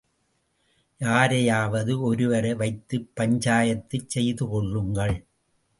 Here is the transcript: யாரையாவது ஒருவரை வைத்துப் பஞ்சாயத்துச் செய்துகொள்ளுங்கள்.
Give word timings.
யாரையாவது 1.01 2.01
ஒருவரை 2.01 2.53
வைத்துப் 2.53 3.09
பஞ்சாயத்துச் 3.19 4.09
செய்துகொள்ளுங்கள். 4.09 5.15